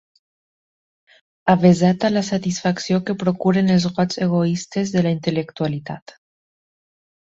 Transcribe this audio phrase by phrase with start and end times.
[1.53, 6.17] Avesat a la satisfacció que procuren els goigs egoistes de la intel·lectualitat.